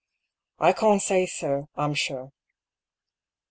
93" 0.59 0.67
I 0.69 0.73
can't 0.73 1.01
say, 1.03 1.25
sir, 1.27 1.67
I'm 1.75 1.93
sure." 1.93 2.31